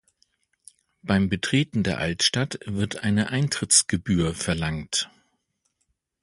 Beim 1.03 1.29
Betreten 1.29 1.83
der 1.83 1.99
Altstadt 1.99 2.57
wird 2.65 3.03
eine 3.03 3.29
Eintrittsgebühr 3.29 4.33
verlangt. 4.33 5.11